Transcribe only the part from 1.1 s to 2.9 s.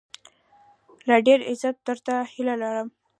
ډېر عزت، درته هيله لرم